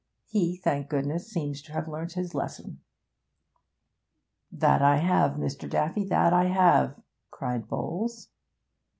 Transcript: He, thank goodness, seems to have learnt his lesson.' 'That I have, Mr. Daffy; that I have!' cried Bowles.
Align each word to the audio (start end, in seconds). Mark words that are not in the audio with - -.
He, 0.25 0.57
thank 0.57 0.89
goodness, 0.89 1.27
seems 1.27 1.61
to 1.61 1.73
have 1.73 1.87
learnt 1.87 2.13
his 2.13 2.33
lesson.' 2.33 2.81
'That 4.51 4.81
I 4.81 4.95
have, 4.95 5.33
Mr. 5.33 5.69
Daffy; 5.69 6.05
that 6.05 6.33
I 6.33 6.45
have!' 6.45 6.99
cried 7.29 7.67
Bowles. 7.67 8.29